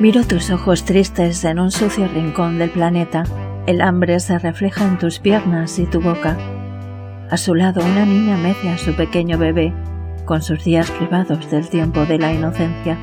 Miro 0.00 0.22
tus 0.22 0.50
ojos 0.50 0.84
tristes 0.84 1.42
en 1.44 1.58
un 1.58 1.72
sucio 1.72 2.06
rincón 2.06 2.56
del 2.58 2.70
planeta. 2.70 3.24
El 3.66 3.80
hambre 3.80 4.20
se 4.20 4.38
refleja 4.38 4.84
en 4.84 4.96
tus 4.96 5.18
piernas 5.18 5.80
y 5.80 5.86
tu 5.86 6.00
boca. 6.00 6.36
A 7.28 7.36
su 7.36 7.56
lado 7.56 7.84
una 7.84 8.06
niña 8.06 8.36
mece 8.36 8.68
a 8.68 8.78
su 8.78 8.94
pequeño 8.94 9.38
bebé, 9.38 9.74
con 10.24 10.40
sus 10.40 10.62
días 10.62 10.88
privados 10.92 11.50
del 11.50 11.68
tiempo 11.68 12.06
de 12.06 12.16
la 12.16 12.32
inocencia. 12.32 12.96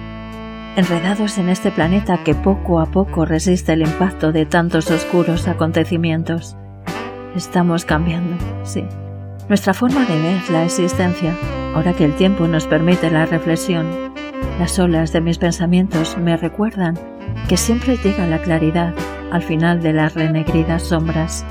Enredados 0.77 1.37
en 1.37 1.49
este 1.49 1.69
planeta 1.69 2.23
que 2.23 2.33
poco 2.33 2.79
a 2.79 2.85
poco 2.85 3.25
resiste 3.25 3.73
el 3.73 3.81
impacto 3.81 4.31
de 4.31 4.45
tantos 4.45 4.89
oscuros 4.89 5.49
acontecimientos. 5.49 6.55
Estamos 7.35 7.83
cambiando, 7.83 8.37
sí. 8.63 8.85
Nuestra 9.49 9.73
forma 9.73 10.05
de 10.05 10.17
ver 10.17 10.49
la 10.49 10.63
existencia, 10.63 11.35
ahora 11.75 11.91
que 11.91 12.05
el 12.05 12.15
tiempo 12.15 12.47
nos 12.47 12.67
permite 12.67 13.11
la 13.11 13.25
reflexión, 13.25 14.14
las 14.59 14.79
olas 14.79 15.11
de 15.11 15.21
mis 15.21 15.37
pensamientos 15.37 16.17
me 16.17 16.37
recuerdan 16.37 16.97
que 17.47 17.57
siempre 17.57 17.97
llega 17.97 18.25
la 18.25 18.41
claridad 18.41 18.93
al 19.31 19.41
final 19.41 19.81
de 19.81 19.93
las 19.93 20.13
renegridas 20.13 20.83
sombras. 20.83 21.45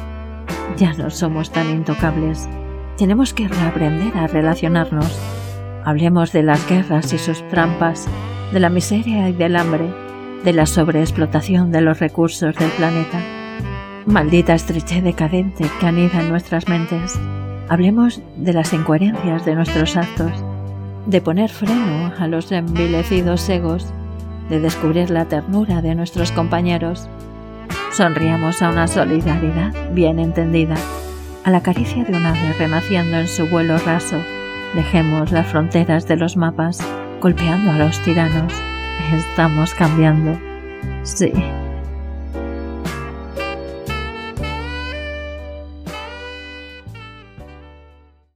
Ya 0.76 0.94
no 0.94 1.10
somos 1.10 1.50
tan 1.50 1.70
intocables. 1.70 2.48
Tenemos 2.96 3.34
que 3.34 3.48
reaprender 3.48 4.16
a 4.16 4.26
relacionarnos. 4.26 5.18
Hablemos 5.84 6.32
de 6.32 6.42
las 6.42 6.66
guerras 6.68 7.12
y 7.12 7.18
sus 7.18 7.46
trampas, 7.48 8.08
de 8.52 8.60
la 8.60 8.70
miseria 8.70 9.28
y 9.28 9.32
del 9.32 9.56
hambre, 9.56 9.92
de 10.44 10.52
la 10.52 10.66
sobreexplotación 10.66 11.72
de 11.72 11.82
los 11.82 12.00
recursos 12.00 12.54
del 12.56 12.70
planeta. 12.70 13.20
Maldita 14.06 14.54
estrechez 14.54 15.02
decadente 15.02 15.64
que 15.80 15.86
anida 15.86 16.20
en 16.20 16.28
nuestras 16.28 16.68
mentes. 16.68 17.18
Hablemos 17.68 18.22
de 18.36 18.52
las 18.52 18.72
incoherencias 18.72 19.44
de 19.44 19.54
nuestros 19.54 19.96
actos 19.96 20.43
de 21.06 21.20
poner 21.20 21.50
freno 21.50 22.12
a 22.18 22.26
los 22.26 22.50
envilecidos 22.52 23.48
egos, 23.48 23.86
de 24.48 24.60
descubrir 24.60 25.10
la 25.10 25.26
ternura 25.26 25.82
de 25.82 25.94
nuestros 25.94 26.32
compañeros. 26.32 27.08
Sonriamos 27.92 28.62
a 28.62 28.70
una 28.70 28.86
solidaridad 28.86 29.72
bien 29.92 30.18
entendida, 30.18 30.76
a 31.44 31.50
la 31.50 31.62
caricia 31.62 32.04
de 32.04 32.16
un 32.16 32.26
ave 32.26 32.52
renaciendo 32.58 33.18
en 33.18 33.28
su 33.28 33.46
vuelo 33.46 33.78
raso. 33.78 34.20
Dejemos 34.74 35.30
las 35.30 35.46
fronteras 35.46 36.08
de 36.08 36.16
los 36.16 36.36
mapas 36.36 36.78
golpeando 37.20 37.70
a 37.70 37.78
los 37.78 38.00
tiranos. 38.02 38.52
Estamos 39.12 39.74
cambiando. 39.74 40.38
Sí, 41.02 41.32